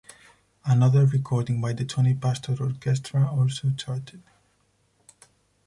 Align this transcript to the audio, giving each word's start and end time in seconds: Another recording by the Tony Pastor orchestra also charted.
Another 0.65 1.05
recording 1.05 1.61
by 1.61 1.73
the 1.73 1.85
Tony 1.85 2.15
Pastor 2.15 2.57
orchestra 2.59 3.29
also 3.31 3.69
charted. 3.77 4.23